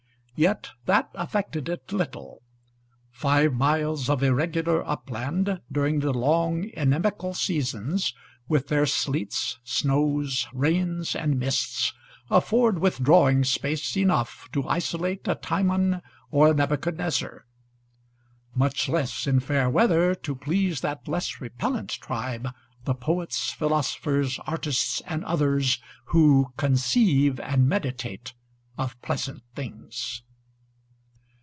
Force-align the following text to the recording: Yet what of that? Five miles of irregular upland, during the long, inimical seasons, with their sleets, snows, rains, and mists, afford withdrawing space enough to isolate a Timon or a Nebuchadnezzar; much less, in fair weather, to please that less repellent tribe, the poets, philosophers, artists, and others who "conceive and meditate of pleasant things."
Yet 0.33 0.71
what 0.85 1.09
of 1.13 1.31
that? 1.33 2.21
Five 3.11 3.53
miles 3.53 4.09
of 4.09 4.23
irregular 4.23 4.83
upland, 4.87 5.61
during 5.71 5.99
the 5.99 6.13
long, 6.13 6.67
inimical 6.73 7.35
seasons, 7.35 8.15
with 8.47 8.67
their 8.67 8.87
sleets, 8.87 9.59
snows, 9.63 10.47
rains, 10.51 11.15
and 11.15 11.37
mists, 11.37 11.93
afford 12.31 12.79
withdrawing 12.79 13.43
space 13.43 13.95
enough 13.95 14.49
to 14.53 14.67
isolate 14.67 15.27
a 15.27 15.35
Timon 15.35 16.01
or 16.31 16.49
a 16.49 16.53
Nebuchadnezzar; 16.55 17.45
much 18.55 18.89
less, 18.89 19.27
in 19.27 19.41
fair 19.41 19.69
weather, 19.69 20.15
to 20.15 20.33
please 20.35 20.81
that 20.81 21.07
less 21.07 21.39
repellent 21.39 21.91
tribe, 22.01 22.47
the 22.85 22.95
poets, 22.95 23.51
philosophers, 23.51 24.39
artists, 24.47 25.03
and 25.05 25.23
others 25.23 25.77
who 26.05 26.51
"conceive 26.57 27.39
and 27.41 27.69
meditate 27.69 28.33
of 28.75 28.99
pleasant 29.03 29.43
things." 29.53 30.23